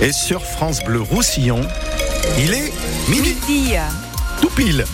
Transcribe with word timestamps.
Et 0.00 0.12
sur 0.12 0.44
France 0.44 0.84
Bleu 0.84 1.00
Roussillon, 1.00 1.60
il 2.38 2.54
est 2.54 2.72
midi. 3.08 3.72
Tout 4.40 4.50
pile. 4.50 4.84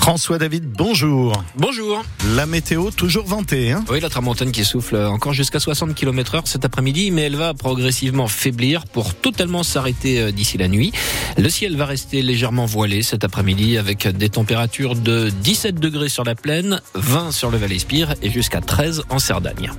François 0.00 0.38
David, 0.38 0.64
bonjour. 0.66 1.42
Bonjour. 1.56 2.02
La 2.36 2.46
météo 2.46 2.90
toujours 2.90 3.24
ventée. 3.24 3.72
Hein 3.72 3.84
oui, 3.90 3.98
la 3.98 4.08
tramontane 4.08 4.52
qui 4.52 4.64
souffle 4.64 4.96
encore 4.96 5.32
jusqu'à 5.32 5.58
60 5.58 5.94
km 5.94 6.36
heure 6.36 6.46
cet 6.46 6.64
après-midi, 6.64 7.10
mais 7.10 7.22
elle 7.22 7.36
va 7.36 7.54
progressivement 7.54 8.28
faiblir 8.28 8.84
pour 8.86 9.14
totalement 9.14 9.64
s'arrêter 9.64 10.20
euh, 10.20 10.30
d'ici 10.30 10.56
la 10.58 10.68
nuit. 10.68 10.92
Le 11.38 11.48
ciel 11.48 11.76
va 11.76 11.86
rester 11.86 12.22
légèrement 12.22 12.66
voilé 12.66 13.02
cet 13.02 13.24
après-midi 13.24 13.78
avec 13.78 14.06
des 14.06 14.28
températures 14.28 14.94
de 14.94 15.28
17 15.28 15.76
degrés 15.76 16.08
sur 16.08 16.22
la 16.24 16.36
plaine, 16.36 16.80
20 16.94 17.32
sur 17.32 17.50
le 17.50 17.58
Val-Espire 17.58 18.14
et 18.22 18.30
jusqu'à 18.30 18.60
13 18.60 19.04
en 19.08 19.18
Cerdagne. 19.18 19.72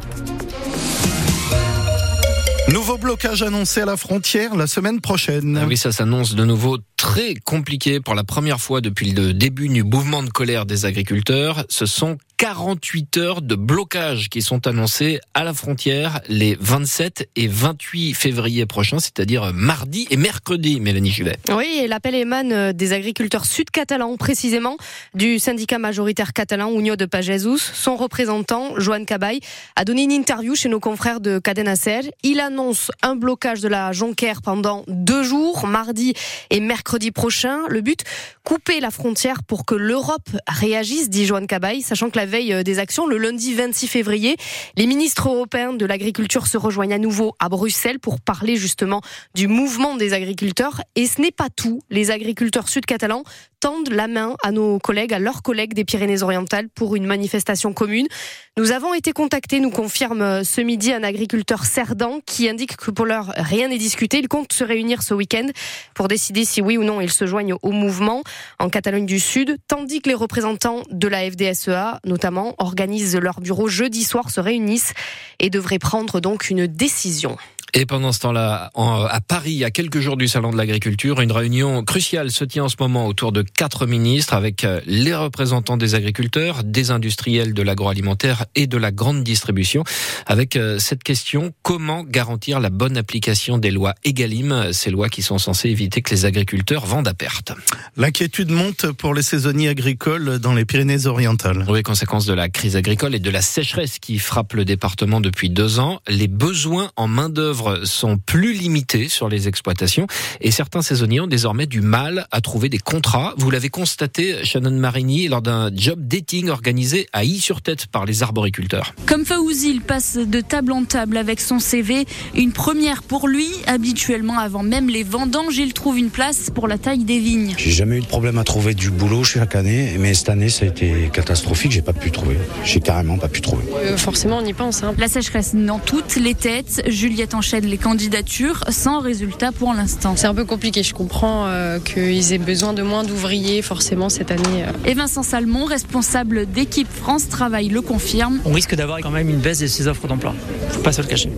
Nouveau 2.73 2.97
blocage 2.97 3.43
annoncé 3.43 3.81
à 3.81 3.85
la 3.85 3.97
frontière 3.97 4.55
la 4.55 4.65
semaine 4.65 4.99
prochaine. 4.99 5.59
Ah 5.61 5.67
oui, 5.67 5.77
ça 5.77 5.91
s'annonce 5.91 6.33
de 6.33 6.43
nouveau 6.43 6.79
très 7.03 7.33
compliqué 7.35 7.99
pour 7.99 8.15
la 8.15 8.23
première 8.23 8.61
fois 8.61 8.79
depuis 8.79 9.11
le 9.11 9.33
début 9.33 9.67
du 9.67 9.83
mouvement 9.83 10.23
de 10.23 10.29
colère 10.29 10.65
des 10.65 10.85
agriculteurs. 10.85 11.65
Ce 11.67 11.85
sont 11.85 12.17
48 12.37 13.17
heures 13.17 13.41
de 13.41 13.55
blocage 13.55 14.29
qui 14.29 14.41
sont 14.41 14.67
annoncées 14.67 15.19
à 15.33 15.43
la 15.43 15.53
frontière 15.53 16.21
les 16.29 16.57
27 16.59 17.29
et 17.35 17.47
28 17.47 18.13
février 18.13 18.65
prochains, 18.65 18.99
c'est-à-dire 18.99 19.51
mardi 19.53 20.07
et 20.11 20.17
mercredi, 20.17 20.79
Mélanie 20.79 21.11
Juvet. 21.11 21.35
Oui, 21.49 21.81
et 21.83 21.87
l'appel 21.87 22.15
émane 22.15 22.71
des 22.71 22.93
agriculteurs 22.93 23.45
sud-catalans, 23.45 24.15
précisément 24.15 24.77
du 25.13 25.39
syndicat 25.39 25.79
majoritaire 25.79 26.31
catalan 26.31 26.71
Union 26.71 26.95
de 26.95 27.05
Pagesus. 27.05 27.59
Son 27.59 27.97
représentant, 27.97 28.79
Joan 28.79 29.05
Cabaye, 29.05 29.41
a 29.75 29.83
donné 29.83 30.03
une 30.03 30.11
interview 30.11 30.55
chez 30.55 30.69
nos 30.69 30.79
confrères 30.79 31.19
de 31.19 31.37
Cadena 31.37 31.75
Ser. 31.75 32.11
Il 32.23 32.39
annonce 32.39 32.91
un 33.01 33.17
blocage 33.17 33.59
de 33.59 33.67
la 33.67 33.91
Jonquère 33.91 34.41
pendant 34.41 34.85
deux 34.87 35.23
jours, 35.23 35.67
mardi 35.67 36.13
et 36.49 36.61
mercredi 36.61 36.92
prochain. 37.11 37.59
Le 37.69 37.81
but, 37.81 38.03
couper 38.43 38.79
la 38.79 38.91
frontière 38.91 39.43
pour 39.43 39.65
que 39.65 39.75
l'Europe 39.75 40.29
réagisse, 40.47 41.09
dit 41.09 41.25
Joan 41.25 41.47
Cabaye, 41.47 41.81
sachant 41.81 42.09
que 42.09 42.17
la 42.17 42.25
veille 42.25 42.53
euh, 42.53 42.63
des 42.63 42.79
actions, 42.79 43.07
le 43.07 43.17
lundi 43.17 43.53
26 43.53 43.87
février, 43.87 44.37
les 44.75 44.85
ministres 44.85 45.29
européens 45.29 45.73
de 45.73 45.85
l'agriculture 45.85 46.47
se 46.47 46.57
rejoignent 46.57 46.93
à 46.93 46.97
nouveau 46.97 47.35
à 47.39 47.49
Bruxelles 47.49 47.99
pour 47.99 48.21
parler 48.21 48.55
justement 48.55 49.01
du 49.35 49.47
mouvement 49.47 49.95
des 49.95 50.13
agriculteurs. 50.13 50.81
Et 50.95 51.07
ce 51.07 51.21
n'est 51.21 51.31
pas 51.31 51.49
tout. 51.49 51.81
Les 51.89 52.11
agriculteurs 52.11 52.69
sud-catalans 52.69 53.23
tendent 53.63 53.91
la 53.91 54.09
main 54.09 54.35
à 54.43 54.51
nos 54.51 54.77
collègues, 54.77 55.13
à 55.13 55.19
leurs 55.19 55.41
collègues 55.41 55.73
des 55.73 55.85
Pyrénées-Orientales 55.85 56.67
pour 56.67 56.97
une 56.97 57.05
manifestation 57.05 57.71
commune. 57.71 58.07
Nous 58.55 58.71
avons 58.71 58.93
été 58.93 59.13
contactés, 59.13 59.59
nous 59.59 59.71
confirme 59.71 60.21
euh, 60.21 60.43
ce 60.43 60.61
midi 60.61 60.93
un 60.93 61.01
agriculteur 61.01 61.65
cerdan 61.65 62.19
qui 62.23 62.47
indique 62.47 62.77
que 62.77 62.91
pour 62.91 63.07
l'heure 63.07 63.33
rien 63.35 63.69
n'est 63.69 63.79
discuté. 63.79 64.19
Il 64.19 64.27
compte 64.27 64.53
se 64.53 64.63
réunir 64.63 65.01
ce 65.01 65.15
week-end 65.15 65.47
pour 65.95 66.07
décider 66.07 66.45
si 66.45 66.61
oui 66.61 66.77
ou 66.77 66.83
non 66.83 67.01
ils 67.01 67.11
se 67.11 67.25
joignent 67.25 67.55
au 67.63 67.71
mouvement 67.71 68.21
en 68.59 68.69
Catalogne 68.69 69.07
du 69.07 69.19
Sud, 69.19 69.57
tandis 69.67 70.03
que 70.03 70.09
les 70.09 70.13
représentants 70.13 70.83
de 70.91 71.07
la 71.07 71.31
FDSEA, 71.31 71.99
notamment, 72.05 72.53
organisent 72.59 73.17
leur 73.17 73.41
bureau 73.41 73.67
jeudi 73.67 74.03
soir, 74.03 74.29
se 74.29 74.39
réunissent 74.39 74.93
et 75.39 75.49
devraient 75.49 75.79
prendre 75.79 76.19
donc 76.19 76.51
une 76.51 76.67
décision. 76.67 77.37
Et 77.75 77.87
pendant 77.87 78.11
ce 78.11 78.19
temps-là, 78.19 78.69
à 78.75 79.21
Paris, 79.21 79.63
à 79.63 79.71
quelques 79.71 79.99
jours 79.99 80.15
du 80.15 80.27
Salon 80.27 80.51
de 80.51 80.57
l'Agriculture, 80.57 81.21
une 81.21 81.31
réunion 81.31 81.83
cruciale 81.83 82.29
se 82.29 82.43
tient 82.43 82.65
en 82.65 82.69
ce 82.69 82.75
moment 82.79 83.07
autour 83.07 83.31
de 83.31 83.41
quatre 83.41 83.87
ministres 83.87 84.35
avec 84.35 84.63
euh, 84.63 84.79
les 84.85 85.15
représentants 85.15 85.75
des 85.75 85.95
agriculteurs, 85.95 86.63
des 86.63 86.91
industriels 86.91 87.55
de 87.55 87.63
l'agroalimentaire 87.63 88.45
et 88.53 88.67
de 88.67 88.77
la 88.77 88.91
grande 88.91 89.23
distribution, 89.23 89.83
avec 90.27 90.55
euh, 90.55 90.77
cette 90.77 91.01
question 91.01 91.51
comment 91.63 92.03
garantir 92.03 92.59
la 92.59 92.69
bonne 92.69 92.95
application 92.95 93.57
des 93.57 93.71
lois 93.71 93.95
EGalim, 94.03 94.71
ces 94.71 94.91
lois 94.91 95.09
qui 95.09 95.23
sont 95.23 95.39
censées 95.39 95.69
éviter 95.69 96.03
que 96.03 96.13
les 96.13 96.25
agriculteurs 96.25 96.85
vendent 96.85 97.07
à 97.07 97.15
perte. 97.15 97.53
L'inquiétude 97.97 98.51
monte 98.51 98.91
pour 98.91 99.15
les 99.15 99.23
saisonniers 99.23 99.69
agricoles 99.69 100.37
dans 100.37 100.53
les 100.53 100.65
Pyrénées-Orientales. 100.65 101.65
Oui, 101.67 101.81
conséquence 101.81 102.27
de 102.27 102.33
la 102.33 102.49
crise 102.49 102.75
agricole 102.75 103.15
et 103.15 103.19
de 103.19 103.31
la 103.31 103.41
sécheresse 103.41 103.97
qui 103.97 104.19
frappe 104.19 104.53
le 104.53 104.63
département 104.63 105.21
depuis 105.21 105.49
deux 105.49 105.79
ans, 105.79 106.01
les 106.07 106.27
besoins 106.27 106.91
en 106.97 107.07
main-d'œuvre 107.07 107.62
sont 107.83 108.17
plus 108.17 108.53
limités 108.53 109.09
sur 109.09 109.29
les 109.29 109.47
exploitations 109.47 110.07
et 110.41 110.51
certains 110.51 110.81
saisonniers 110.81 111.21
ont 111.21 111.27
désormais 111.27 111.65
du 111.65 111.81
mal 111.81 112.27
à 112.31 112.41
trouver 112.41 112.69
des 112.69 112.77
contrats. 112.77 113.33
Vous 113.37 113.51
l'avez 113.51 113.69
constaté, 113.69 114.43
Shannon 114.43 114.71
Marini, 114.71 115.27
lors 115.27 115.41
d'un 115.41 115.69
job 115.73 115.99
dating 115.99 116.49
organisé 116.49 117.07
à 117.13 117.23
I-sur-Tête 117.23 117.87
par 117.87 118.05
les 118.05 118.23
arboriculteurs. 118.23 118.93
Comme 119.05 119.25
Faouzi, 119.25 119.69
il 119.69 119.81
passe 119.81 120.17
de 120.17 120.41
table 120.41 120.71
en 120.71 120.83
table 120.83 121.17
avec 121.17 121.39
son 121.39 121.59
CV. 121.59 122.05
Une 122.35 122.51
première 122.51 123.03
pour 123.03 123.27
lui. 123.27 123.47
Habituellement, 123.67 124.37
avant 124.37 124.63
même 124.63 124.89
les 124.89 125.03
vendanges, 125.03 125.57
il 125.57 125.73
trouve 125.73 125.97
une 125.97 126.09
place 126.09 126.49
pour 126.53 126.67
la 126.67 126.77
taille 126.77 127.03
des 127.03 127.19
vignes. 127.19 127.53
J'ai 127.57 127.71
jamais 127.71 127.97
eu 127.97 128.01
de 128.01 128.05
problème 128.05 128.37
à 128.37 128.43
trouver 128.43 128.73
du 128.73 128.89
boulot 128.89 129.23
chaque 129.23 129.55
année, 129.55 129.95
mais 129.99 130.13
cette 130.13 130.29
année, 130.29 130.49
ça 130.49 130.65
a 130.65 130.67
été 130.67 131.09
catastrophique. 131.13 131.71
J'ai 131.71 131.81
pas 131.81 131.93
pu 131.93 132.11
trouver. 132.11 132.37
J'ai 132.63 132.79
carrément 132.79 133.17
pas 133.17 133.27
pu 133.27 133.41
trouver. 133.41 133.63
Euh, 133.75 133.97
forcément, 133.97 134.37
on 134.37 134.45
y 134.45 134.53
pense. 134.53 134.83
Hein. 134.83 134.93
La 134.97 135.07
sécheresse 135.07 135.55
dans 135.55 135.79
toutes 135.79 136.15
les 136.15 136.35
têtes. 136.35 136.83
Juliette 136.87 137.33
enchaîne 137.33 137.52
les 137.61 137.77
candidatures 137.77 138.63
sans 138.69 138.99
résultat 138.99 139.51
pour 139.51 139.73
l'instant. 139.73 140.15
C'est 140.15 140.27
un 140.27 140.33
peu 140.33 140.45
compliqué, 140.45 140.83
je 140.83 140.93
comprends 140.93 141.45
euh, 141.45 141.79
qu'ils 141.79 142.33
aient 142.33 142.37
besoin 142.37 142.73
de 142.73 142.81
moins 142.81 143.03
d'ouvriers 143.03 143.61
forcément 143.61 144.09
cette 144.09 144.31
année. 144.31 144.63
Euh. 144.63 144.71
Et 144.89 144.93
Vincent 144.93 145.23
Salmon, 145.23 145.65
responsable 145.65 146.45
d'équipe 146.45 146.87
France 146.91 147.29
Travail, 147.29 147.69
le 147.69 147.81
confirme. 147.81 148.39
On 148.45 148.51
risque 148.51 148.75
d'avoir 148.75 148.99
quand 148.99 149.11
même 149.11 149.29
une 149.29 149.39
baisse 149.39 149.59
de 149.59 149.67
ces 149.67 149.87
offres 149.87 150.07
d'emploi. 150.07 150.33
Faut 150.69 150.81
pas 150.81 150.91
se 150.91 151.01
le 151.01 151.07
cacher. 151.07 151.31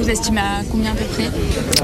Vous 0.00 0.08
estimez 0.08 0.40
à 0.40 0.62
combien 0.70 0.92
à 0.92 0.94
peu 0.94 1.04
près? 1.04 1.30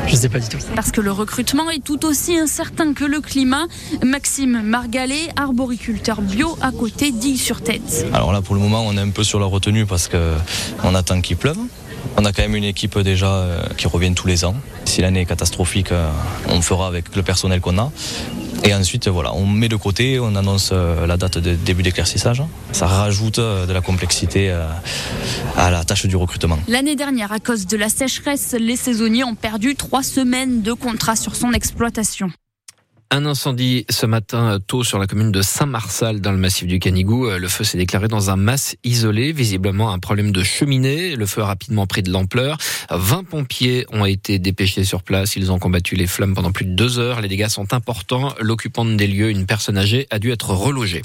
Je 0.07 0.17
sais 0.17 0.29
pas 0.29 0.39
du 0.39 0.49
tout. 0.49 0.59
Parce 0.75 0.91
que 0.91 1.01
le 1.01 1.13
recrutement 1.13 1.71
est 1.71 1.83
tout 1.83 2.07
aussi 2.07 2.39
incertain 2.39 2.95
que 2.95 3.05
le 3.05 3.21
climat. 3.21 3.67
Maxime 4.03 4.63
Margalet, 4.63 5.29
arboriculteur 5.37 6.23
bio 6.23 6.57
à 6.61 6.71
côté 6.73 7.11
d'Île 7.11 7.39
sur 7.39 7.61
Tête. 7.61 8.07
Alors 8.13 8.33
là 8.33 8.41
pour 8.41 8.55
le 8.55 8.61
moment 8.61 8.85
on 8.87 8.97
est 8.97 9.01
un 9.01 9.11
peu 9.11 9.25
sur 9.25 9.41
la 9.41 9.47
retenue 9.47 9.87
parce 9.87 10.09
qu'on 10.09 10.95
attend 10.95 11.21
qu'il 11.21 11.37
pleuve. 11.37 11.59
On 12.17 12.25
a 12.25 12.33
quand 12.33 12.43
même 12.43 12.55
une 12.55 12.65
équipe 12.65 12.99
déjà 12.99 13.27
euh, 13.27 13.61
qui 13.77 13.89
revient 13.89 14.15
tous 14.15 14.27
les 14.27 14.45
ans. 14.45 14.55
Si 14.85 15.01
l'année 15.01 15.23
est 15.23 15.27
catastrophique, 15.27 15.91
euh, 15.91 16.09
on 16.49 16.61
fera 16.63 16.87
avec 16.87 17.15
le 17.17 17.23
personnel 17.23 17.61
qu'on 17.61 17.79
a. 17.79 17.91
Et 18.63 18.73
ensuite, 18.73 19.09
voilà, 19.09 19.35
on 19.35 19.47
met 19.47 19.69
de 19.69 19.77
côté, 19.77 20.21
on 20.21 20.37
annonce 20.37 20.71
euh, 20.73 21.07
la 21.07 21.17
date 21.17 21.39
de 21.39 21.55
début 21.55 21.83
d'éclaircissage. 21.83 22.43
Ça 22.73 22.87
rajoute 22.87 23.41
de 23.41 23.73
la 23.73 23.81
complexité 23.81 24.51
à 25.57 25.71
la 25.71 25.85
tâche 25.85 26.07
du 26.07 26.17
recrutement. 26.17 26.59
L'année 26.69 26.97
dernière, 26.97 27.33
à 27.33 27.41
cause 27.41 27.67
de 27.67 27.77
la 27.77 27.89
sécheresse, 27.89 28.55
les 28.59 28.77
saisonniers 28.77 29.25
ont 29.25 29.35
perdu 29.35 29.75
trois 29.75 30.03
semaines 30.03 30.63
de 30.63 30.73
contrat 30.73 31.17
sur 31.17 31.37
son 31.37 31.53
exploitation. 31.53 32.31
Un 33.15 33.27
incendie 33.27 33.87
ce 33.91 34.07
matin 34.07 34.59
tôt 34.67 34.83
sur 34.83 34.99
la 34.99 35.07
commune 35.07 35.31
de 35.31 35.41
Saint-Marsal 35.41 36.21
dans 36.21 36.33
le 36.33 36.37
massif 36.37 36.67
du 36.67 36.81
Canigou. 36.81 37.29
Le 37.31 37.47
feu 37.47 37.63
s'est 37.63 37.79
déclaré 37.79 38.09
dans 38.09 38.31
un 38.31 38.35
mas 38.35 38.75
isolé, 38.83 39.31
visiblement 39.31 39.93
un 39.93 40.01
problème 40.01 40.33
de 40.33 40.43
cheminée. 40.43 41.15
Le 41.15 41.25
feu 41.25 41.43
a 41.43 41.47
rapidement 41.47 41.87
pris 41.87 42.03
de 42.03 42.11
l'ampleur. 42.11 42.59
20 42.91 43.23
pompiers 43.23 43.87
ont 43.93 44.05
été 44.05 44.41
dépêchés 44.41 44.83
sur 44.83 45.05
place. 45.05 45.37
Ils 45.37 45.53
ont 45.53 45.61
combattu 45.61 45.95
les 45.95 46.09
flammes 46.09 46.35
pendant 46.35 46.51
plus 46.51 46.65
de 46.65 46.75
deux 46.75 46.99
heures. 46.99 47.21
Les 47.21 47.29
dégâts 47.29 47.47
sont 47.47 47.73
importants. 47.73 48.35
L'occupante 48.41 48.97
des 48.97 49.07
lieux, 49.07 49.31
une 49.31 49.47
personne 49.47 49.79
âgée, 49.79 50.09
a 50.11 50.19
dû 50.19 50.33
être 50.33 50.51
relogée. 50.51 51.03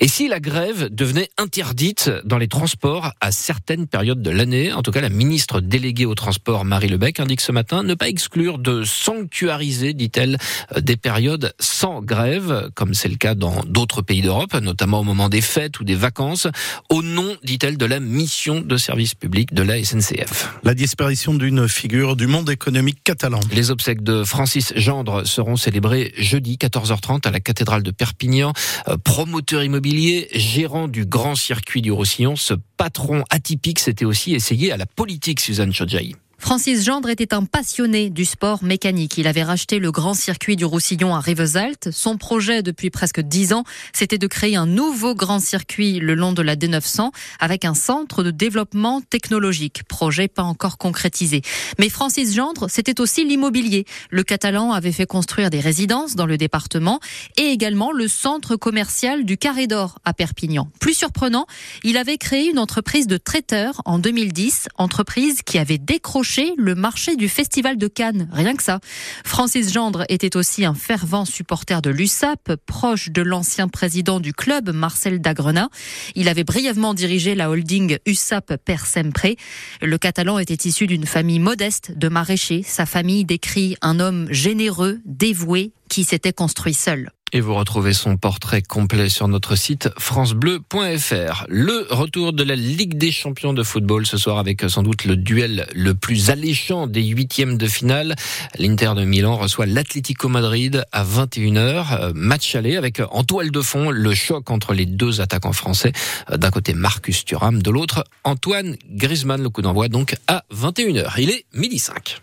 Et 0.00 0.06
si 0.06 0.28
la 0.28 0.38
grève 0.38 0.88
devenait 0.94 1.28
interdite 1.38 2.08
dans 2.24 2.38
les 2.38 2.46
transports 2.46 3.12
à 3.20 3.32
certaines 3.32 3.88
périodes 3.88 4.22
de 4.22 4.30
l'année, 4.30 4.72
en 4.72 4.82
tout 4.82 4.92
cas 4.92 5.00
la 5.00 5.08
ministre 5.08 5.60
déléguée 5.60 6.06
au 6.06 6.14
transport 6.14 6.64
Marie 6.64 6.86
Lebec 6.86 7.18
indique 7.18 7.40
ce 7.40 7.50
matin 7.50 7.82
ne 7.82 7.94
pas 7.94 8.08
exclure 8.08 8.58
de 8.58 8.84
sanctuariser, 8.84 9.94
dit-elle, 9.94 10.38
des 10.80 10.96
périodes 10.96 11.52
sans 11.58 12.00
grève, 12.00 12.70
comme 12.76 12.94
c'est 12.94 13.08
le 13.08 13.16
cas 13.16 13.34
dans 13.34 13.64
d'autres 13.64 14.02
pays 14.02 14.22
d'Europe, 14.22 14.54
notamment 14.54 15.00
au 15.00 15.04
moment 15.04 15.28
des 15.28 15.40
fêtes 15.40 15.80
ou 15.80 15.84
des 15.84 15.96
vacances, 15.96 16.46
au 16.90 17.02
nom, 17.02 17.36
dit-elle, 17.42 17.76
de 17.76 17.86
la 17.86 17.98
mission 17.98 18.60
de 18.60 18.76
service 18.76 19.16
public 19.16 19.52
de 19.52 19.64
la 19.64 19.82
SNCF. 19.82 20.54
La 20.62 20.74
disparition 20.74 21.34
d'une 21.34 21.66
figure 21.66 22.14
du 22.14 22.28
monde 22.28 22.50
économique 22.50 23.02
catalan. 23.02 23.40
Les 23.52 23.72
obsèques 23.72 24.04
de 24.04 24.22
Francis 24.22 24.72
Gendre 24.76 25.26
seront 25.26 25.56
célébrées 25.56 26.12
jeudi 26.16 26.56
14h30 26.56 27.26
à 27.26 27.32
la 27.32 27.40
cathédrale 27.40 27.82
de 27.82 27.90
Perpignan. 27.90 28.52
Euh, 28.86 28.96
promoteur 28.96 29.64
immobilier 29.64 29.87
gérant 30.32 30.88
du 30.88 31.06
grand 31.06 31.34
circuit 31.34 31.82
du 31.82 31.92
Roussillon, 31.92 32.36
ce 32.36 32.54
patron 32.76 33.24
atypique 33.30 33.78
s'était 33.78 34.04
aussi 34.04 34.34
essayé 34.34 34.72
à 34.72 34.76
la 34.76 34.86
politique, 34.86 35.40
Suzanne 35.40 35.72
Chodjaï. 35.72 36.14
Francis 36.40 36.84
Gendre 36.84 37.10
était 37.10 37.34
un 37.34 37.44
passionné 37.44 38.10
du 38.10 38.24
sport 38.24 38.62
mécanique. 38.62 39.18
Il 39.18 39.26
avait 39.26 39.42
racheté 39.42 39.80
le 39.80 39.90
grand 39.90 40.14
circuit 40.14 40.54
du 40.54 40.64
Roussillon 40.64 41.14
à 41.14 41.20
Rivesaltes. 41.20 41.90
Son 41.90 42.16
projet 42.16 42.62
depuis 42.62 42.90
presque 42.90 43.20
dix 43.20 43.52
ans, 43.52 43.64
c'était 43.92 44.18
de 44.18 44.26
créer 44.26 44.56
un 44.56 44.64
nouveau 44.64 45.14
grand 45.14 45.40
circuit 45.40 45.98
le 45.98 46.14
long 46.14 46.32
de 46.32 46.40
la 46.40 46.54
D900 46.54 47.10
avec 47.40 47.64
un 47.64 47.74
centre 47.74 48.22
de 48.22 48.30
développement 48.30 49.00
technologique. 49.00 49.82
Projet 49.88 50.28
pas 50.28 50.44
encore 50.44 50.78
concrétisé. 50.78 51.42
Mais 51.78 51.88
Francis 51.88 52.34
Gendre, 52.34 52.70
c'était 52.70 53.00
aussi 53.00 53.24
l'immobilier. 53.24 53.84
Le 54.10 54.22
Catalan 54.22 54.72
avait 54.72 54.92
fait 54.92 55.06
construire 55.06 55.50
des 55.50 55.60
résidences 55.60 56.14
dans 56.14 56.26
le 56.26 56.38
département 56.38 57.00
et 57.36 57.46
également 57.46 57.90
le 57.90 58.06
centre 58.06 58.54
commercial 58.56 59.24
du 59.24 59.36
Carré 59.36 59.66
d'Or 59.66 59.98
à 60.04 60.14
Perpignan. 60.14 60.70
Plus 60.80 60.94
surprenant, 60.94 61.46
il 61.82 61.96
avait 61.96 62.16
créé 62.16 62.48
une 62.48 62.60
entreprise 62.60 63.08
de 63.08 63.16
traiteurs 63.16 63.82
en 63.84 63.98
2010, 63.98 64.68
entreprise 64.78 65.42
qui 65.42 65.58
avait 65.58 65.78
décroché 65.78 66.27
le 66.56 66.74
marché 66.74 67.16
du 67.16 67.28
Festival 67.28 67.78
de 67.78 67.88
Cannes. 67.88 68.28
Rien 68.32 68.54
que 68.54 68.62
ça. 68.62 68.80
Francis 69.24 69.72
Gendre 69.72 70.04
était 70.08 70.36
aussi 70.36 70.64
un 70.64 70.74
fervent 70.74 71.24
supporter 71.24 71.80
de 71.80 71.90
l'USAP, 71.90 72.56
proche 72.66 73.10
de 73.10 73.22
l'ancien 73.22 73.68
président 73.68 74.20
du 74.20 74.32
club, 74.32 74.70
Marcel 74.70 75.20
Dagrena. 75.20 75.68
Il 76.14 76.28
avait 76.28 76.44
brièvement 76.44 76.92
dirigé 76.92 77.34
la 77.34 77.50
holding 77.50 77.98
USAP 78.06 78.56
Per 78.64 78.78
Sempre. 78.84 79.36
Le 79.80 79.98
Catalan 79.98 80.38
était 80.38 80.68
issu 80.68 80.86
d'une 80.86 81.06
famille 81.06 81.40
modeste 81.40 81.96
de 81.96 82.08
maraîchers. 82.08 82.62
Sa 82.62 82.84
famille 82.84 83.24
décrit 83.24 83.76
un 83.80 83.98
homme 83.98 84.28
généreux, 84.30 85.00
dévoué, 85.06 85.72
qui 85.88 86.04
s'était 86.04 86.32
construit 86.32 86.74
seul. 86.74 87.10
Et 87.32 87.40
vous 87.40 87.54
retrouvez 87.54 87.92
son 87.92 88.16
portrait 88.16 88.62
complet 88.62 89.10
sur 89.10 89.28
notre 89.28 89.54
site 89.54 89.90
francebleu.fr. 89.98 91.44
Le 91.48 91.86
retour 91.90 92.32
de 92.32 92.42
la 92.42 92.56
Ligue 92.56 92.96
des 92.96 93.12
champions 93.12 93.52
de 93.52 93.62
football 93.62 94.06
ce 94.06 94.16
soir 94.16 94.38
avec 94.38 94.62
sans 94.62 94.82
doute 94.82 95.04
le 95.04 95.14
duel 95.16 95.66
le 95.74 95.94
plus 95.94 96.30
alléchant 96.30 96.86
des 96.86 97.02
huitièmes 97.02 97.58
de 97.58 97.66
finale. 97.66 98.16
L'Inter 98.58 98.92
de 98.96 99.04
Milan 99.04 99.36
reçoit 99.36 99.66
l'Atlético 99.66 100.28
Madrid 100.28 100.84
à 100.90 101.04
21h. 101.04 102.00
Euh, 102.00 102.12
match 102.14 102.54
aller 102.54 102.76
avec 102.76 103.02
en 103.10 103.24
toile 103.24 103.50
de 103.50 103.60
fond 103.60 103.90
le 103.90 104.14
choc 104.14 104.50
entre 104.50 104.72
les 104.72 104.86
deux 104.86 105.20
attaquants 105.20 105.52
français. 105.52 105.92
Euh, 106.30 106.38
d'un 106.38 106.50
côté 106.50 106.72
Marcus 106.72 107.26
Thuram, 107.26 107.62
de 107.62 107.70
l'autre 107.70 108.04
Antoine 108.24 108.76
Griezmann. 108.90 109.42
Le 109.42 109.50
coup 109.50 109.60
d'envoi 109.60 109.88
donc 109.88 110.14
à 110.28 110.44
21h. 110.50 111.12
Il 111.18 111.28
est 111.28 111.44
midi 111.52 111.78
5. 111.78 112.22